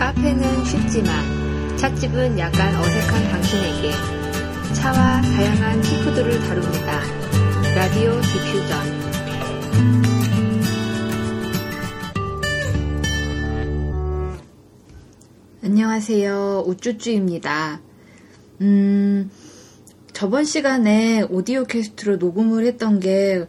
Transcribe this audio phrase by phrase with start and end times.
[0.00, 3.90] 카페는 쉽지만 찻집은 약간 어색한 당신에게
[4.72, 7.00] 차와 다양한 티푸드를 다룹니다.
[7.74, 9.00] 라디오 디퓨전
[15.64, 16.64] 안녕하세요.
[16.66, 17.82] 우쭈쭈입니다.
[18.62, 19.30] 음,
[20.14, 23.46] 저번 시간에 오디오 캐스트로 녹음을 했던 게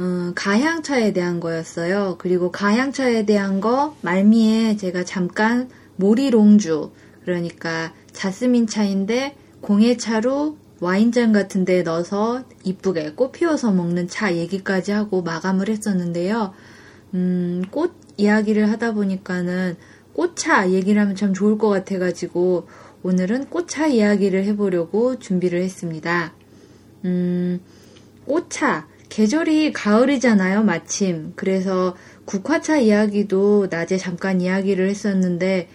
[0.00, 2.16] 음, 가향차에 대한 거였어요.
[2.18, 5.70] 그리고 가향차에 대한 거 말미에 제가 잠깐
[6.02, 6.90] 모리롱주
[7.24, 15.22] 그러니까 자스민 차인데 공예차로 와인잔 같은 데 넣어서 이쁘게 꽃 피워서 먹는 차 얘기까지 하고
[15.22, 16.52] 마감을 했었는데요.
[17.14, 19.76] 음, 꽃 이야기를 하다 보니까는
[20.12, 22.66] 꽃차 얘기를 하면 참 좋을 것 같아가지고
[23.04, 26.34] 오늘은 꽃차 이야기를 해보려고 준비를 했습니다.
[27.04, 27.60] 음,
[28.26, 28.88] 꽃차.
[29.08, 31.34] 계절이 가을이잖아요, 마침.
[31.36, 31.94] 그래서
[32.24, 35.68] 국화차 이야기도 낮에 잠깐 이야기를 했었는데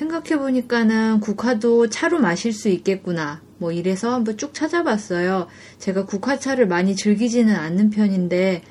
[0.00, 3.42] 생각해보니까는 국화도 차로 마실 수 있겠구나.
[3.58, 5.46] 뭐 이래서 한번 쭉 찾아봤어요.
[5.78, 8.62] 제가 국화차를 많이 즐기지는 않는 편인데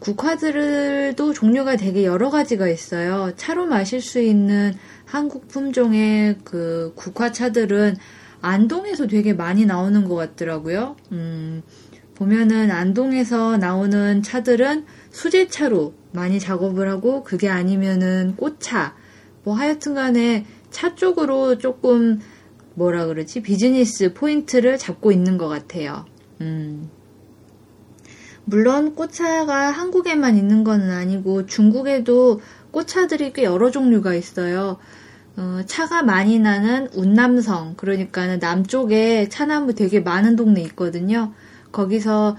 [0.00, 3.32] 국화들도 종류가 되게 여러 가지가 있어요.
[3.36, 7.96] 차로 마실 수 있는 한국 품종의 그 국화차들은
[8.40, 10.96] 안동에서 되게 많이 나오는 것 같더라고요.
[11.12, 11.62] 음,
[12.16, 18.96] 보면은 안동에서 나오는 차들은 수제차로 많이 작업을 하고 그게 아니면은 꽃차
[19.44, 22.20] 뭐 하여튼 간에 차 쪽으로 조금
[22.74, 26.04] 뭐라 그러지 비즈니스 포인트를 잡고 있는 것 같아요.
[26.40, 26.90] 음.
[28.44, 32.40] 물론 꽃차가 한국에만 있는 건 아니고 중국에도
[32.72, 34.78] 꽃차들이 꽤 여러 종류가 있어요.
[35.36, 41.32] 어, 차가 많이 나는 운남성, 그러니까는 남쪽에 차나무 되게 많은 동네 있거든요.
[41.70, 42.36] 거기서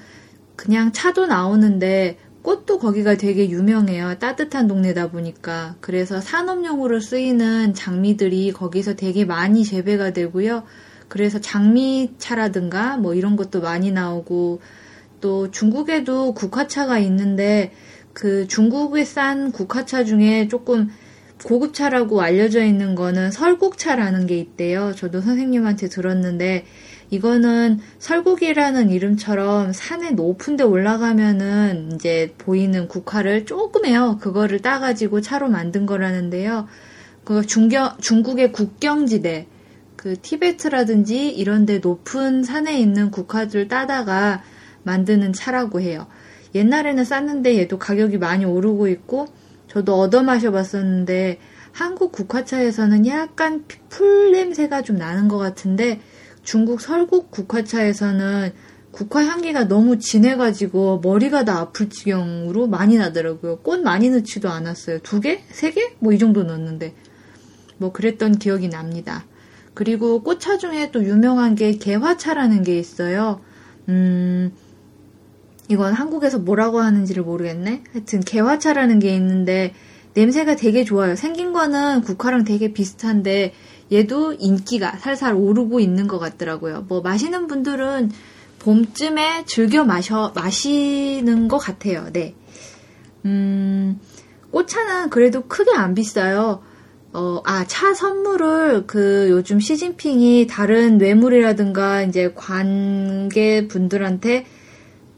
[0.56, 4.20] 그냥 차도 나오는데 꽃도 거기가 되게 유명해요.
[4.20, 5.76] 따뜻한 동네다 보니까.
[5.80, 10.64] 그래서 산업용으로 쓰이는 장미들이 거기서 되게 많이 재배가 되고요.
[11.08, 14.60] 그래서 장미차라든가 뭐 이런 것도 많이 나오고
[15.22, 17.72] 또 중국에도 국화차가 있는데
[18.12, 20.90] 그 중국에 싼 국화차 중에 조금
[21.46, 24.94] 고급차라고 알려져 있는 거는 설국차라는 게 있대요.
[24.96, 26.66] 저도 선생님한테 들었는데
[27.14, 34.18] 이거는 설국이라는 이름처럼 산에 높은 데 올라가면은 이제 보이는 국화를 조금 해요.
[34.20, 36.68] 그거를 따가지고 차로 만든 거라는데요.
[37.24, 39.46] 그 중경, 중국의 국경지대,
[39.96, 44.42] 그 티베트라든지 이런 데 높은 산에 있는 국화를 따다가
[44.82, 46.08] 만드는 차라고 해요.
[46.56, 49.28] 옛날에는 쌌는데 얘도 가격이 많이 오르고 있고
[49.68, 51.38] 저도 얻어 마셔봤었는데
[51.72, 56.00] 한국 국화차에서는 약간 풀 냄새가 좀 나는 것 같은데
[56.44, 58.52] 중국 설국 국화차에서는
[58.92, 63.58] 국화 향기가 너무 진해가지고 머리가 다 아플 지경으로 많이 나더라고요.
[63.60, 65.00] 꽃 많이 넣지도 않았어요.
[65.00, 65.42] 두 개?
[65.50, 65.96] 세 개?
[66.00, 66.94] 뭐 이 정도 넣었는데.
[67.78, 69.26] 뭐 그랬던 기억이 납니다.
[69.74, 73.42] 그리고 꽃차 중에 또 유명한 게 개화차라는 게 있어요.
[73.90, 74.52] 음,
[75.70, 77.84] 이건 한국에서 뭐라고 하는지를 모르겠네.
[77.94, 79.74] 하여튼 개화차라는 게 있는데
[80.14, 81.16] 냄새가 되게 좋아요.
[81.16, 83.54] 생긴 거는 국화랑 되게 비슷한데
[83.94, 86.86] 얘도 인기가 살살 오르고 있는 것 같더라고요.
[86.88, 88.12] 뭐 마시는 분들은
[88.60, 92.08] 봄쯤에 즐겨 마셔 마시는 것 같아요.
[92.12, 92.34] 네.
[93.26, 94.00] 음,
[94.52, 96.62] 꽃차는 그래도 크게 안 비싸요.
[97.14, 104.46] 어, 아, 차 선물을 그 요즘 시진핑이 다른 뇌물이라든가 이제 관계분들한테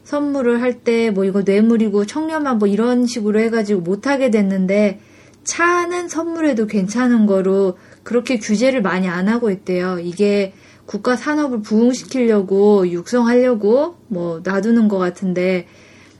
[0.04, 5.00] 선물을 할 때 뭐 이거 뇌물이고 청렴한 뭐 이런 식으로 해가지고 못하게 됐는데
[5.46, 10.00] 차는 선물해도 괜찮은 거로 그렇게 규제를 많이 안 하고 있대요.
[10.00, 10.54] 이게
[10.86, 15.68] 국가 산업을 부흥시키려고 육성하려고 뭐 놔두는 것 같은데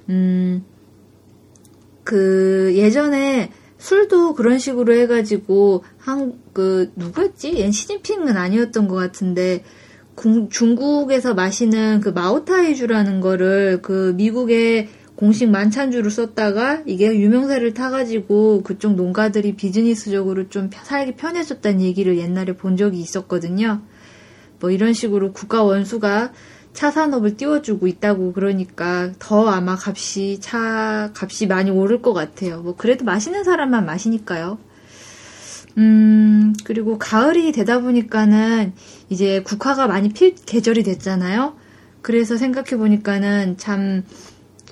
[0.10, 0.66] 음,
[2.04, 7.52] 그 예전에 술도 그런 식으로 해가지고 한 그 누구였지?
[7.52, 9.66] 얜 시진핑은 아니었던 것 같은데
[10.16, 18.96] 구, 중국에서 마시는 그 마오타이주라는 거를 그 미국의 공식 만찬주로 썼다가 이게 유명세를 타가지고 그쪽
[18.96, 23.82] 농가들이 비즈니스적으로 좀 살기 편해졌다는 얘기를 옛날에 본 적이 있었거든요.
[24.60, 26.34] 뭐 이런 식으로 국가 원수가
[26.74, 32.62] 차 산업을 띄워주고 있다고 그러니까 더 아마 값이 차 값이 많이 오를 것 같아요.
[32.62, 34.58] 뭐 그래도 마시는 사람만 마시니까요.
[35.78, 38.74] 음 그리고 가을이 되다 보니까는
[39.10, 41.56] 이제 국화가 많이 필 계절이 됐잖아요.
[42.02, 44.04] 그래서 생각해 보니까는 참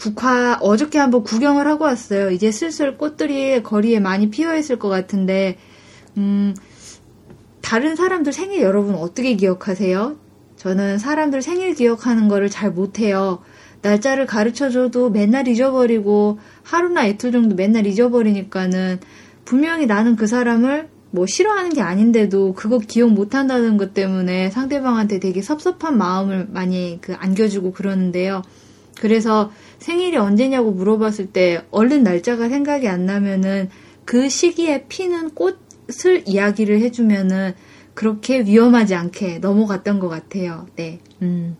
[0.04, 2.30] 국화 어저께 한번 구경을 하고 왔어요.
[2.30, 5.58] 이제 슬슬 꽃들이 거리에 많이 피어 있을 것 같은데
[6.18, 6.54] 음
[7.62, 10.18] 다른 사람들 생일 여러분 어떻게 기억하세요?
[10.58, 13.44] 저는 사람들 생일 기억하는 거를 잘 못해요.
[13.82, 19.00] 날짜를 가르쳐줘도 맨날 잊어버리고 하루나 이틀 정도 맨날 잊어버리니까는
[19.46, 25.22] 분명히 나는 그 사람을 뭐 싫어하는 게 아닌데도 그거 기억 못 한다는 것 때문에 상대방한테
[25.22, 28.42] 되게 섭섭한 마음을 많이 그 안겨주고 그러는데요.
[29.00, 29.52] 그래서
[29.84, 33.68] 생일이 언제냐고 물어봤을 때 얼른 날짜가 생각이 안 나면은
[34.06, 37.54] 그 시기에 피는 꽃을 이야기를 해주면은
[37.94, 40.68] 그렇게 위험하지 않게 넘어갔던 것 같아요.
[40.78, 41.00] 네.
[41.22, 41.58] 음.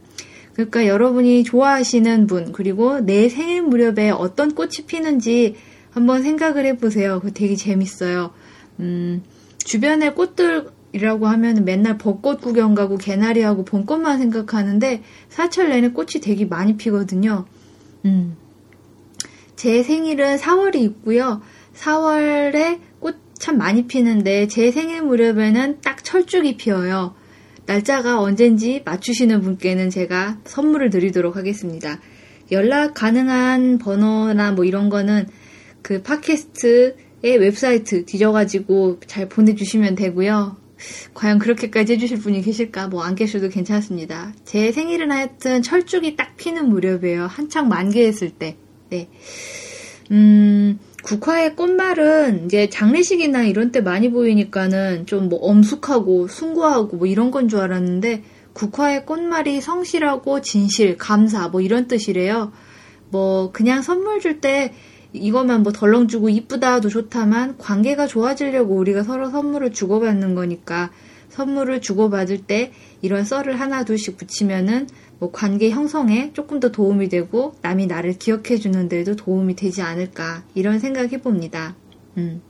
[0.54, 5.56] 그러니까 여러분이 좋아하시는 분, 그리고 내 생일 무렵에 어떤 꽃이 피는지
[5.92, 7.20] 한번 생각을 해보세요.
[7.20, 8.32] 그거 되게 재밌어요.
[8.80, 9.22] 음,
[9.58, 16.78] 주변에 꽃들이라고 하면 맨날 벚꽃 구경 가고 개나리하고 봄꽃만 생각하는데 사철 내내 꽃이 되게 많이
[16.78, 17.48] 피거든요.
[18.06, 18.38] 음.
[19.56, 21.42] 제 생일은 4월이 있고요.
[21.76, 27.14] 4월에 꽃 참 많이 피는데 제 생일 무렵에는 딱 철쭉이 피어요.
[27.66, 32.00] 날짜가 언젠지 맞추시는 분께는 제가 선물을 드리도록 하겠습니다.
[32.54, 35.28] 연락 가능한 번호나 뭐 이런 거는
[35.82, 40.56] 그 팟캐스트의 웹사이트 뒤져가지고 잘 보내주시면 되고요.
[41.14, 42.88] 과연 그렇게까지 해주실 분이 계실까?
[42.88, 44.34] 뭐 안 계셔도 괜찮습니다.
[44.46, 47.26] 제 생일은 하여튼 철쭉이 딱 피는 무렵이에요.
[47.28, 48.58] 한창 만개했을 때.
[48.90, 49.10] 네.
[50.12, 57.32] 음, 국화의 꽃말은 이제 장례식이나 이런 때 많이 보이니까는 좀 뭐 엄숙하고 숭고하고 뭐 이런
[57.32, 62.52] 건 줄 알았는데 국화의 꽃말이 성실하고 진실, 감사 뭐 이런 뜻이래요.
[63.10, 64.74] 뭐 그냥 선물 줄때
[65.14, 70.92] 이것만 뭐 덜렁 주고 이쁘다도 좋다만 관계가 좋아지려고 우리가 서로 선물을 주고받는 거니까
[71.30, 72.72] 선물을 주고받을 때
[73.02, 74.88] 이런 썰을 하나 둘씩 붙이면은
[75.20, 80.44] 뭐 관계 형성에 조금 더 도움이 되고 남이 나를 기억해 주는 데도 도움이 되지 않을까
[80.54, 81.76] 이런 생각 해 봅니다.
[82.18, 82.42] 음.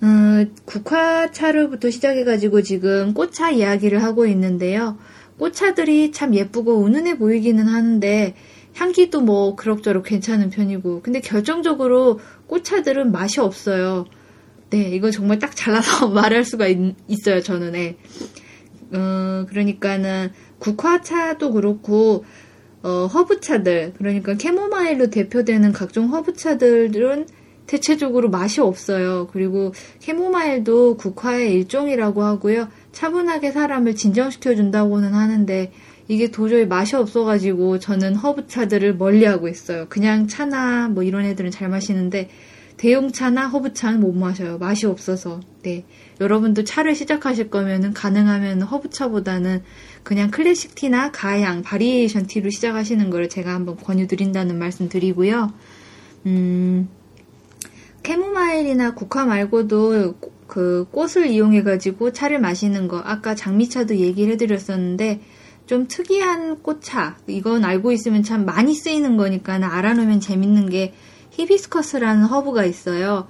[0.00, 4.96] 어, 국화차로부터 시작해가지고 지금 꽃차 이야기를 하고 있는데요.
[5.38, 8.34] 꽃차들이 참 예쁘고 은은해 보이기는 하는데
[8.78, 14.04] 향기도 뭐 그럭저럭 괜찮은 편이고 근데 결정적으로 꽃차들은 맛이 없어요.
[14.70, 16.78] 네, 이건 정말 딱 잘라서 말할 수가 있,
[17.26, 17.72] 어요 저는.
[17.72, 17.96] 네.
[18.92, 20.30] 어, 그러니까는
[20.60, 22.24] 국화차도 그렇고
[22.82, 27.26] 어, 허브차들 그러니까 캐모마일로 대표되는 각종 허브차들은
[27.66, 29.28] 대체적으로 맛이 없어요.
[29.32, 32.68] 그리고 캐모마일도 국화의 일종이라고 하고요.
[32.92, 35.72] 차분하게 사람을 진정시켜 준다고는 하는데
[36.08, 39.86] 이게 도저히 맛이 없어가지고 저는 허브차들을 멀리하고 있어요.
[39.88, 42.30] 그냥 차나 뭐 이런 애들은 잘 마시는데
[42.78, 44.56] 대용차나 허브차는 못 마셔요.
[44.56, 45.40] 맛이 없어서.
[45.62, 45.84] 네.
[46.20, 49.62] 여러분도 차를 시작하실 거면은 가능하면 허브차보다는
[50.04, 55.52] 그냥 classic tea나 가향, variation tea로 시작하시는 걸 제가 한번 권유드린다는 말씀 드리고요.
[56.26, 56.88] 음,
[58.04, 60.14] 캐모마일이나 국화 말고도
[60.46, 65.20] 그 꽃을 이용해가지고 차를 마시는 거, 아까 장미차도 얘기를 해드렸었는데,
[65.68, 70.94] 좀 특이한 꽃차, 이건 알고 있으면 참 많이 쓰이는 거니까 알아놓으면 재밌는 게
[71.32, 73.28] 히비스커스라는 허브가 있어요.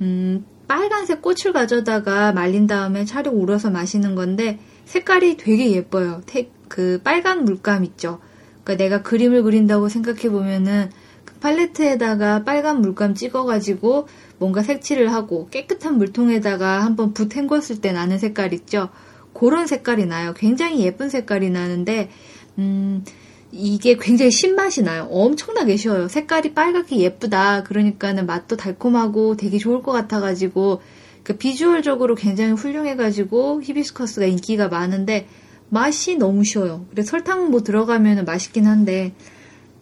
[0.00, 6.22] 음, 빨간색 꽃을 가져다가 말린 다음에 차를 우려서 마시는 건데 색깔이 되게 예뻐요.
[6.26, 8.20] 태, 그 빨간 물감 있죠.
[8.62, 10.90] 그러니까 내가 그림을 그린다고 생각해 보면은
[11.24, 14.06] 그 팔레트에다가 빨간 물감 찍어가지고
[14.38, 18.90] 뭔가 색칠을 하고 깨끗한 물통에다가 한번 붓 헹궜을 때 나는 색깔 있죠.
[19.32, 20.34] 그런 색깔이 나요.
[20.36, 22.10] 굉장히 예쁜 색깔이 나는데
[22.58, 23.04] 음,
[23.52, 25.08] 이게 굉장히 신맛이 나요.
[25.10, 26.08] 엄청나게 쉬워요.
[26.08, 27.64] 색깔이 빨갛게 예쁘다.
[27.64, 30.80] 그러니까는 맛도 달콤하고 되게 좋을 것 같아가지고,
[31.24, 35.26] 그 비주얼적으로 굉장히 훌륭해가지고 히비스커스가 인기가 많은데,
[35.68, 36.86] 맛이 너무 쉬워요.
[36.90, 39.14] 그래서 설탕 뭐 들어가면 맛있긴 한데,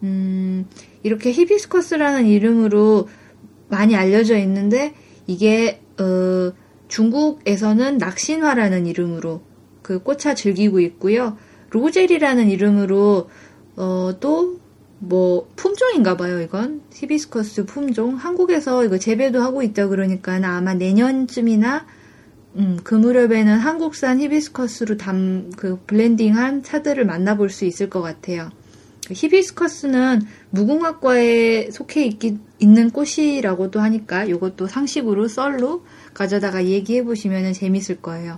[0.01, 0.67] 음,
[1.03, 3.07] 이렇게 히비스커스라는 이름으로
[3.67, 4.95] 많이 알려져 있는데,
[5.27, 6.51] 이게, 어,
[6.89, 9.41] 중국에서는 낙신화라는 이름으로
[9.81, 11.37] 그 꽃차 즐기고 있고요.
[11.69, 13.29] 로젤이라는 이름으로
[13.79, 14.59] 어, 또,
[14.99, 16.81] 뭐, 품종인가 봐요, 이건.
[16.91, 18.15] 히비스커스 품종.
[18.15, 21.85] 한국에서 이거 재배도 하고 있다 그러니까 아마 내년쯤이나,
[22.57, 28.49] 음, 그 무렵에는 한국산 히비스커스로 담, 그, 블렌딩한 차들을 만나볼 수 있을 것 같아요.
[29.09, 38.03] 그 히비스커스는 무궁화과에 속해 있기, 있는 꽃이라고도 하니까 이것도 상식으로 썰로 가져다가 얘기해 보시면 재밌을
[38.03, 38.37] 거예요.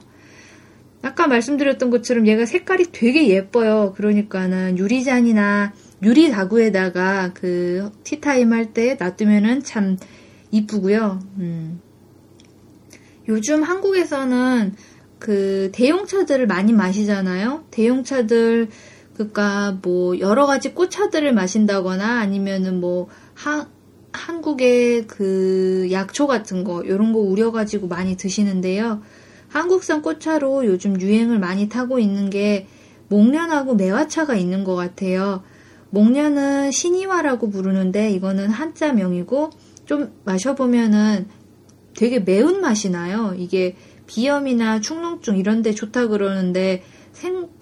[1.02, 3.94] 아까 말씀드렸던 것처럼 얘가 색깔이 되게 예뻐요.
[3.98, 5.74] 그러니까는 유리잔이나
[6.04, 9.98] 유리 다구에다가 그 티타임 할 때 놔두면은 참
[10.52, 11.20] 이쁘고요.
[11.40, 11.82] 음.
[13.28, 14.74] 요즘 한국에서는
[15.20, 17.66] 그 대용차들을 많이 마시잖아요.
[17.72, 18.70] 대용차들
[19.22, 23.68] 그니까 뭐 여러 가지 꽃차들을 마신다거나 아니면은 뭐 하,
[24.12, 29.02] 한국의 그 약초 같은 거 이런 거 우려 가지고 많이 드시는데요.
[29.48, 32.68] 한국산 꽃차로 요즘 유행을 많이 타고 있는 게
[33.10, 35.44] 목련하고 매화차가 있는 것 같아요.
[35.90, 39.50] 목련은 신이화라고 부르는데 이거는 한자 명이고
[39.86, 41.28] 좀 마셔보면은
[41.96, 43.36] 되게 매운 맛이 나요.
[43.38, 43.76] 이게
[44.08, 47.01] 비염이나 축농증 이런 데 좋다 그러는데 생,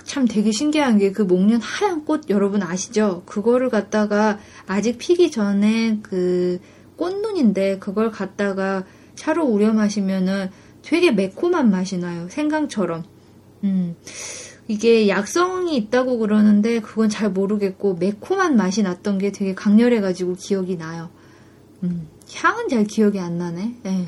[0.05, 3.23] 참 되게 신기한 게 그 목련 하얀 꽃 여러분 아시죠?
[3.25, 6.59] 그거를 갖다가 아직 피기 전에 그
[6.95, 10.49] 꽃눈인데 그걸 갖다가 차로 우려 마시면은
[10.81, 12.27] 되게 매콤한 맛이 나요.
[12.29, 13.03] 생강처럼.
[13.63, 13.95] 음.
[14.67, 21.09] 이게 약성이 있다고 그러는데 그건 잘 모르겠고 매콤한 맛이 났던 게 되게 강렬해가지고 기억이 나요.
[21.83, 23.75] 음, 향은 잘 기억이 안 나네.
[23.81, 24.07] 네.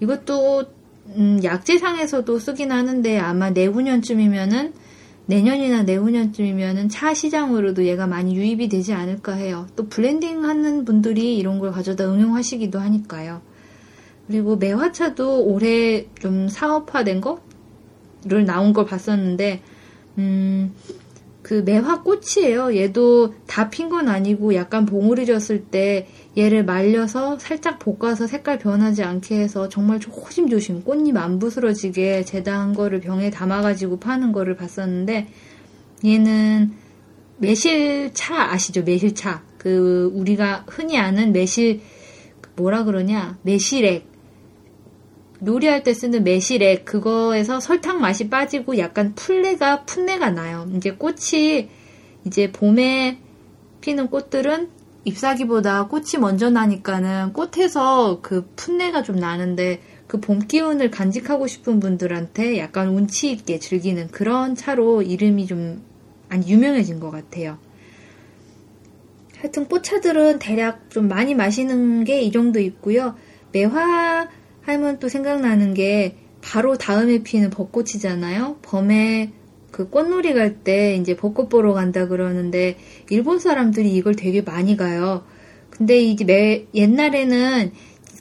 [0.00, 0.75] 이것도
[1.16, 4.72] 음, 약재상에서도 쓰긴 하는데 아마 내후년쯤이면은
[5.26, 9.66] 내년이나 내후년쯤이면은 차 시장으로도 얘가 많이 유입이 되지 않을까 해요.
[9.74, 13.42] 또 블렌딩 하는 분들이 이런 걸 가져다 응용하시기도 하니까요.
[14.26, 19.62] 그리고 매화차도 올해 좀 사업화된 거를 나온 걸 봤었는데
[20.18, 20.72] 음,
[21.46, 22.74] 그 매화 꽃이에요.
[22.76, 29.04] 얘도 다 핀 건 아니고 약간 봉우리 졌을 때 얘를 말려서 살짝 볶아서 색깔 변하지
[29.04, 35.28] 않게 해서 정말 조심조심 꽃잎 안 부스러지게 제다한 거를 병에 담아가지고 파는 거를 봤었는데
[36.04, 36.72] 얘는
[37.38, 38.82] 매실차 아시죠?
[38.82, 39.44] 매실차.
[39.56, 41.80] 그 우리가 흔히 아는 매실
[42.56, 43.38] 뭐라 그러냐?
[43.42, 44.15] 매실액.
[45.44, 50.68] 요리할 때 쓰는 매실액 그거에서 설탕 맛이 빠지고 약간 풀내가 풋내가 나요.
[50.74, 51.68] 이제 꽃이
[52.24, 53.18] 이제 봄에
[53.80, 54.70] 피는 꽃들은
[55.04, 62.58] 잎사귀보다 꽃이 먼저 나니까는 꽃에서 그 풋내가 좀 나는데 그 봄 기운을 간직하고 싶은 분들한테
[62.58, 65.82] 약간 운치 있게 즐기는 그런 차로 이름이 좀
[66.28, 67.58] 아니 유명해진 것 같아요.
[69.38, 73.14] 하여튼 꽃차들은 대략 좀 많이 마시는 게 이 정도 있고요.
[73.52, 74.28] 매화
[74.66, 78.58] 하면 또 생각나는 게 바로 다음에 피는 벚꽃이잖아요.
[78.62, 79.32] 범에
[79.70, 82.78] 그 꽃놀이 갈 때 이제 벚꽃 보러 간다 그러는데
[83.10, 85.24] 일본 사람들이 이걸 되게 많이 가요.
[85.70, 87.72] 근데 이제 매, 옛날에는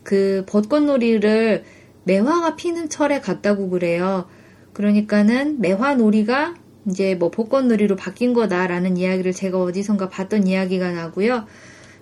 [0.04, 1.64] 그 벚꽃놀이를
[2.04, 4.28] 매화가 피는 철에 갔다고 그래요.
[4.74, 6.56] 그러니까는 매화놀이가
[6.90, 11.46] 이제 뭐 벚꽃놀이로 바뀐 거다라는 이야기를 제가 어디선가 봤던 이야기가 나고요.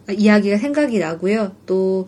[0.07, 1.55] 아, 이야기가 생각이 나고요.
[1.65, 2.07] 또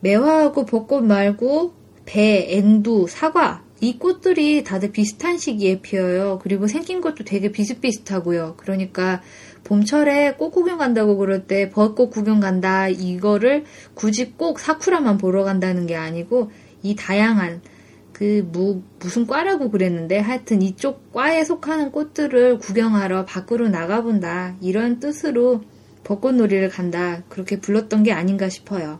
[0.00, 1.74] 매화하고 벚꽃 말고
[2.04, 6.40] 배, 앵두, 사과 이 꽃들이 다들 비슷한 시기에 피어요.
[6.42, 8.54] 그리고 생긴 것도 되게 비슷비슷하고요.
[8.56, 9.22] 그러니까
[9.64, 13.64] 봄철에 꽃 구경 간다고 그럴 때 벚꽃 구경 간다 이거를
[13.94, 16.50] 굳이 꼭 사쿠라만 보러 간다는 게 아니고
[16.82, 17.60] 이 다양한
[18.12, 25.62] 그 무, 무슨 과라고 그랬는데 하여튼 이쪽 과에 속하는 꽃들을 구경하러 밖으로 나가본다 이런 뜻으로
[26.02, 28.98] 벚꽃놀이를 간다 그렇게 불렀던 게 아닌가 싶어요.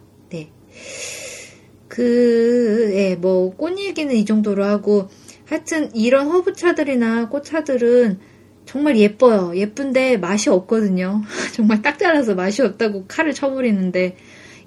[0.78, 1.58] 네.
[1.88, 5.08] 그, 예, 뭐, 꽃 얘기는 이 정도로 하고,
[5.46, 8.18] 하여튼, 이런 허브차들이나 꽃차들은
[8.66, 9.52] 정말 예뻐요.
[9.56, 11.22] 예쁜데 맛이 없거든요.
[11.54, 14.16] 정말 딱 잘라서 맛이 없다고 칼을 쳐버리는데,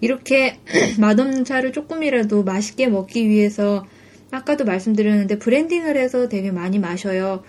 [0.02, 0.58] 이렇게
[1.00, 3.86] 맛없는 차를 조금이라도 맛있게 먹기 위해서,
[4.32, 7.44] 아까도 말씀드렸는데, 브랜딩을 해서 되게 많이 마셔요.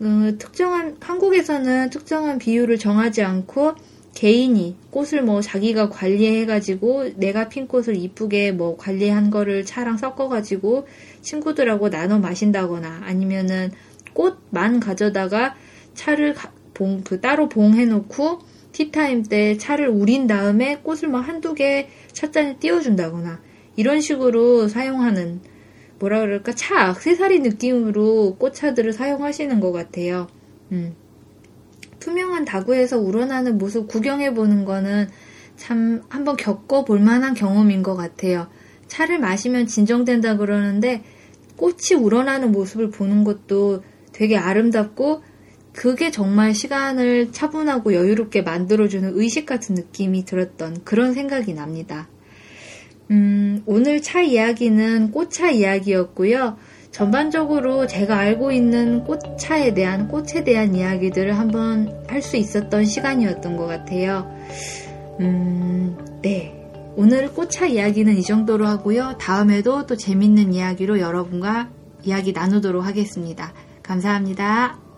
[0.00, 3.74] 어, 특정한, 한국에서는 특정한 비율을 정하지 않고,
[4.20, 10.86] 개인이 꽃을 뭐 자기가 관리해가지고 내가 핀 꽃을 이쁘게 뭐 관리한 거를 차랑 섞어가지고
[11.22, 13.70] 친구들하고 나눠 마신다거나 아니면은
[14.12, 15.54] 꽃만 가져다가
[15.94, 16.34] 차를
[16.74, 18.40] 봉, 그 따로 봉해놓고
[18.72, 23.40] 티타임 때 차를 우린 다음에 꽃을 뭐 한두 개 찻잔에 띄워준다거나
[23.76, 25.40] 이런 식으로 사용하는
[25.98, 30.26] 뭐라 그럴까 차 악세사리 느낌으로 꽃차들을 사용하시는 것 같아요.
[30.72, 30.94] 음.
[32.00, 35.08] 투명한 다구에서 우러나는 모습 구경해보는 거는
[35.56, 38.48] 참 한번 겪어볼 만한 경험인 것 같아요.
[38.88, 41.04] 차를 마시면 진정된다 그러는데
[41.56, 45.22] 꽃이 우러나는 모습을 보는 것도 되게 아름답고
[45.72, 52.08] 그게 정말 시간을 차분하고 여유롭게 만들어주는 의식 같은 느낌이 들었던 그런 생각이 납니다.
[53.10, 56.56] 음, 오늘 차 이야기는 꽃차 이야기였고요.
[56.90, 63.66] 전반적으로 제가 알고 있는 꽃차에 대한 꽃에 대한 이야기들을 한번 할 수 있었던 시간이었던 것
[63.66, 64.30] 같아요.
[65.20, 66.56] 음, 네.
[66.96, 69.16] 오늘 꽃차 이야기는 이 정도로 하고요.
[69.18, 71.70] 다음에도 또 재밌는 이야기로 여러분과
[72.02, 73.52] 이야기 나누도록 하겠습니다.
[73.82, 74.89] 감사합니다.